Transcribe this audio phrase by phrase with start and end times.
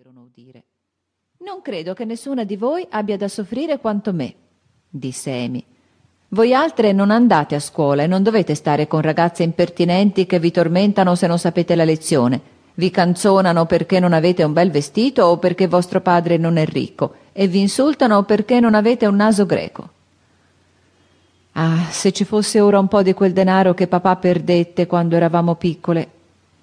[0.00, 0.64] poterono udire.
[1.44, 4.34] Non credo che nessuna di voi abbia da soffrire quanto me,
[4.88, 5.62] disse Amy.
[6.28, 10.50] Voi altre non andate a scuola e non dovete stare con ragazze impertinenti che vi
[10.50, 12.40] tormentano se non sapete la lezione,
[12.74, 17.16] vi canzonano perché non avete un bel vestito o perché vostro padre non è ricco
[17.32, 19.90] e vi insultano perché non avete un naso greco.
[21.52, 25.56] Ah, se ci fosse ora un po' di quel denaro che papà perdette quando eravamo
[25.56, 26.10] piccole.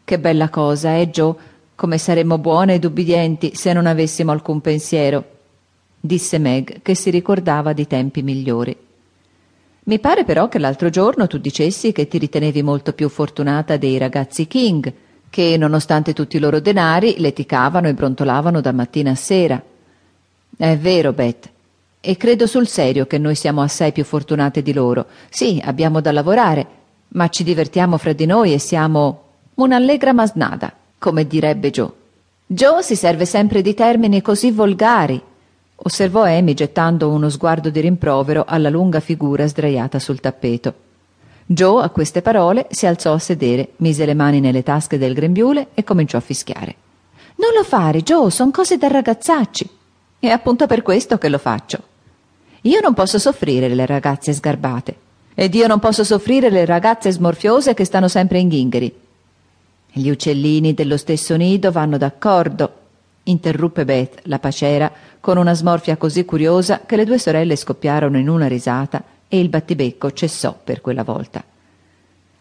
[0.04, 1.36] Che bella cosa, eh, Joe?
[1.78, 5.24] Come saremmo buone ed ubbidienti se non avessimo alcun pensiero,
[6.00, 8.76] disse Meg, che si ricordava di tempi migliori.
[9.84, 14.00] Mi pare però che l'altro giorno tu dicessi che ti ritenevi molto più fortunata dei
[14.00, 14.92] ragazzi King,
[15.30, 19.62] che nonostante tutti i loro denari leticavano e brontolavano da mattina a sera.
[20.58, 21.48] È vero, Beth,
[22.02, 25.06] e credo sul serio che noi siamo assai più fortunate di loro.
[25.30, 26.68] Sì, abbiamo da lavorare,
[27.10, 31.92] ma ci divertiamo fra di noi e siamo un'allegra masnada come direbbe Joe.
[32.46, 35.22] Joe si serve sempre di termini così volgari,
[35.76, 40.74] osservò Amy gettando uno sguardo di rimprovero alla lunga figura sdraiata sul tappeto.
[41.46, 45.68] Joe, a queste parole, si alzò a sedere, mise le mani nelle tasche del grembiule
[45.74, 46.76] e cominciò a fischiare.
[47.36, 49.70] Non lo fare, Joe, son cose da ragazzacci.
[50.20, 51.80] È appunto per questo che lo faccio.
[52.62, 54.96] Io non posso soffrire le ragazze sgarbate.
[55.36, 58.94] Ed io non posso soffrire le ragazze smorfiose che stanno sempre in ghingheri.
[59.98, 62.72] Gli uccellini dello stesso nido vanno d'accordo,
[63.24, 68.30] interruppe Beth, la pacera, con una smorfia così curiosa che le due sorelle scoppiarono in
[68.30, 71.44] una risata e il battibecco cessò per quella volta.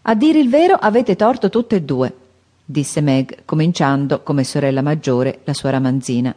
[0.03, 2.15] A dire il vero avete torto tutte e due,
[2.63, 6.35] disse Meg, cominciando, come sorella maggiore, la sua ramanzina.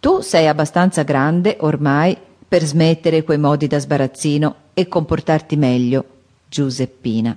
[0.00, 2.16] Tu sei abbastanza grande, ormai,
[2.48, 6.04] per smettere quei modi da sbarazzino e comportarti meglio,
[6.48, 7.36] Giuseppina.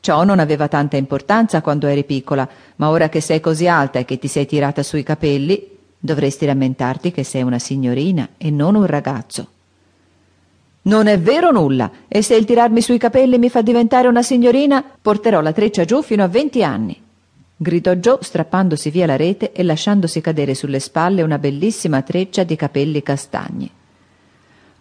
[0.00, 4.06] Ciò non aveva tanta importanza quando eri piccola, ma ora che sei così alta e
[4.06, 8.86] che ti sei tirata sui capelli, dovresti rammentarti che sei una signorina e non un
[8.86, 9.48] ragazzo.
[10.82, 14.82] Non è vero nulla, e se il tirarmi sui capelli mi fa diventare una signorina,
[14.82, 16.98] porterò la treccia giù fino a venti anni.
[17.54, 22.56] gridò Joe strappandosi via la rete e lasciandosi cadere sulle spalle una bellissima treccia di
[22.56, 23.70] capelli castagni.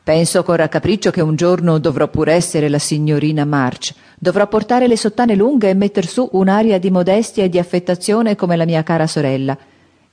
[0.10, 3.94] Penso con raccapriccio che un giorno dovrò pur essere la signorina March.
[4.18, 8.56] Dovrò portare le sottane lunghe e metter su un'aria di modestia e di affettazione come
[8.56, 9.56] la mia cara sorella.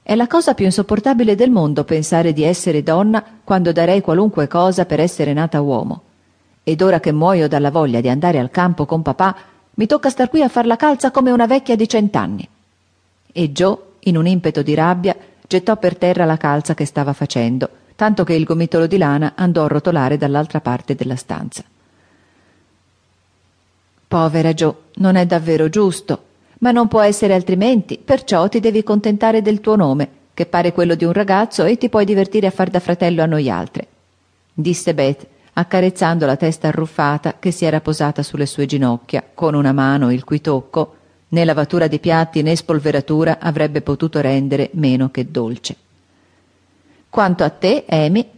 [0.03, 4.85] È la cosa più insopportabile del mondo pensare di essere donna quando darei qualunque cosa
[4.85, 6.03] per essere nata uomo.
[6.63, 9.35] Ed ora che muoio dalla voglia di andare al campo con papà,
[9.77, 12.47] mi tocca star qui a far la calza come una vecchia di cent'anni.
[13.33, 17.85] E Joe, in un impeto di rabbia, gettò per terra la calza che stava facendo
[17.97, 21.65] tanto che il gomitolo di lana andò a rotolare dall'altra parte della stanza.
[24.07, 26.25] Povera Jo, non è davvero giusto,
[26.59, 30.95] ma non può essere altrimenti, perciò ti devi contentare del tuo nome, che pare quello
[30.95, 33.87] di un ragazzo, e ti puoi divertire a far da fratello a noi altre,
[34.53, 39.73] disse Beth, accarezzando la testa arruffata che si era posata sulle sue ginocchia, con una
[39.73, 40.97] mano il cui tocco,
[41.29, 45.77] né lavatura di piatti né spolveratura avrebbe potuto rendere meno che dolce.
[47.17, 48.29] Quanto a te, Amy,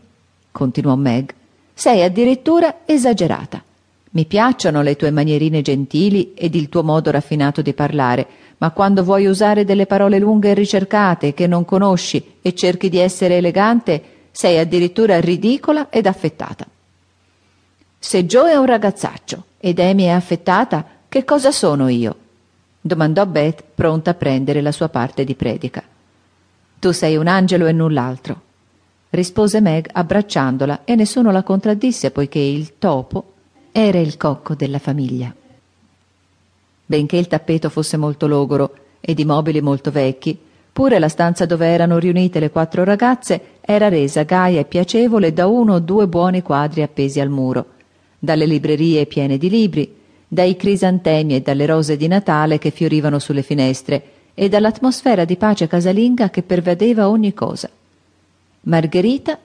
[0.53, 1.34] continuò Meg,
[1.75, 3.61] sei addirittura esagerata.
[4.11, 8.27] Mi piacciono le tue manierine gentili ed il tuo modo raffinato di parlare,
[8.59, 12.99] ma quando vuoi usare delle parole lunghe e ricercate che non conosci e cerchi di
[12.99, 16.65] essere elegante, sei addirittura ridicola ed affettata.
[17.99, 22.15] Se Joe è un ragazzaccio ed Amy è affettata, che cosa sono io?
[22.81, 25.83] domandò Beth, pronta a prendere la sua parte di predica.
[26.78, 28.47] Tu sei un angelo e null'altro
[29.10, 33.32] rispose Meg abbracciandola e nessuno la contraddisse poiché il topo
[33.72, 35.32] era il cocco della famiglia.
[36.84, 40.36] Benché il tappeto fosse molto logoro ed i mobili molto vecchi,
[40.72, 45.47] pure la stanza dove erano riunite le quattro ragazze era resa gaia e piacevole da
[45.47, 47.66] uno o due buoni quadri appesi al muro,
[48.18, 53.42] dalle librerie piene di libri, dai crisantemi e dalle rose di Natale che fiorivano sulle
[53.42, 54.02] finestre
[54.34, 57.68] e dall'atmosfera di pace casalinga che pervadeva ogni cosa.
[58.63, 59.39] Margherita,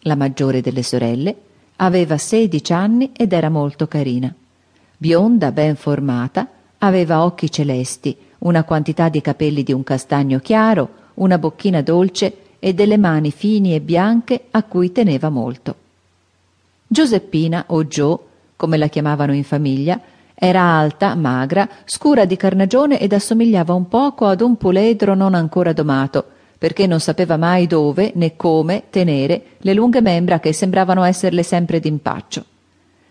[0.00, 1.34] la maggiore delle sorelle,
[1.76, 4.32] aveva sedici anni ed era molto carina.
[4.96, 6.48] Bionda, ben formata,
[6.78, 12.74] aveva occhi celesti, una quantità di capelli di un castagno chiaro, una bocchina dolce e
[12.74, 15.74] delle mani fini e bianche a cui teneva molto.
[16.86, 18.26] Giuseppina, o Gio,
[18.56, 20.00] come la chiamavano in famiglia,
[20.34, 25.72] era alta, magra, scura di carnagione ed assomigliava un poco ad un puledro non ancora
[25.72, 26.24] domato,
[26.58, 31.80] perché non sapeva mai dove né come tenere le lunghe membra che sembravano esserle sempre
[31.80, 32.44] d'impaccio.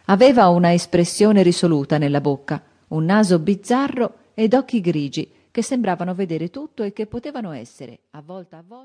[0.05, 6.49] Aveva una espressione risoluta nella bocca, un naso bizzarro ed occhi grigi che sembravano vedere
[6.49, 8.83] tutto e che potevano essere, a volta a volta,